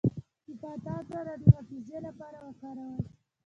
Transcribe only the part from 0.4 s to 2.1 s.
د بادام دانه د حافظې